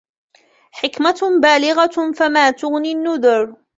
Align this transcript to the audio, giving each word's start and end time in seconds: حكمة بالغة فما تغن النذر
حكمة 0.71 1.19
بالغة 1.41 2.11
فما 2.17 2.51
تغن 2.51 2.85
النذر 2.85 3.55